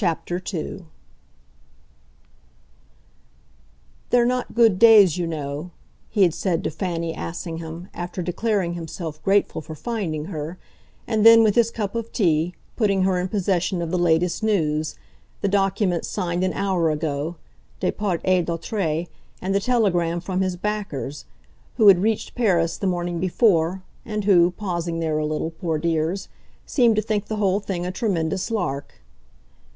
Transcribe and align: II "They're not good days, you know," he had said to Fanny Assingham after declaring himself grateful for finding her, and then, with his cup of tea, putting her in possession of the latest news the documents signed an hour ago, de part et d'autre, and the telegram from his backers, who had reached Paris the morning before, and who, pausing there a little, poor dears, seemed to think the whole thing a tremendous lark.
II 0.01 0.87
"They're 4.09 4.25
not 4.25 4.55
good 4.55 4.79
days, 4.79 5.19
you 5.19 5.27
know," 5.27 5.69
he 6.09 6.23
had 6.23 6.33
said 6.33 6.63
to 6.63 6.71
Fanny 6.71 7.13
Assingham 7.15 7.87
after 7.93 8.23
declaring 8.23 8.73
himself 8.73 9.21
grateful 9.21 9.61
for 9.61 9.75
finding 9.75 10.25
her, 10.25 10.57
and 11.05 11.23
then, 11.23 11.43
with 11.43 11.53
his 11.53 11.69
cup 11.69 11.93
of 11.93 12.11
tea, 12.11 12.55
putting 12.75 13.03
her 13.03 13.19
in 13.19 13.27
possession 13.27 13.79
of 13.79 13.91
the 13.91 13.97
latest 13.99 14.41
news 14.41 14.95
the 15.41 15.47
documents 15.47 16.07
signed 16.07 16.43
an 16.43 16.53
hour 16.53 16.89
ago, 16.89 17.35
de 17.79 17.91
part 17.91 18.21
et 18.25 18.43
d'autre, 18.45 19.05
and 19.39 19.53
the 19.53 19.59
telegram 19.59 20.19
from 20.19 20.41
his 20.41 20.55
backers, 20.55 21.25
who 21.77 21.87
had 21.89 22.01
reached 22.01 22.33
Paris 22.33 22.75
the 22.75 22.87
morning 22.87 23.19
before, 23.19 23.83
and 24.03 24.23
who, 24.23 24.49
pausing 24.49 24.99
there 24.99 25.19
a 25.19 25.25
little, 25.27 25.51
poor 25.51 25.77
dears, 25.77 26.27
seemed 26.65 26.95
to 26.95 27.03
think 27.03 27.27
the 27.27 27.35
whole 27.35 27.59
thing 27.59 27.85
a 27.85 27.91
tremendous 27.91 28.49
lark. 28.49 28.95